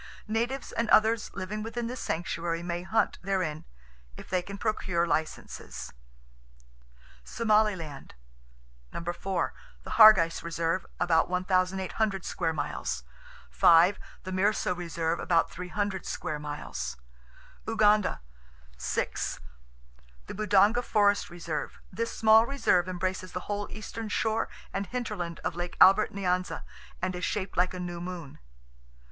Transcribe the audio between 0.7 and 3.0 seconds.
and others living within this sanctuary may